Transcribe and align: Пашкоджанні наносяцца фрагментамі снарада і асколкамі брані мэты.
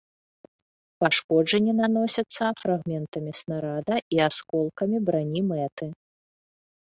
Пашкоджанні 1.03 1.73
наносяцца 1.81 2.45
фрагментамі 2.61 3.31
снарада 3.41 3.95
і 4.17 4.21
асколкамі 4.29 4.97
брані 5.11 5.41
мэты. 5.51 5.85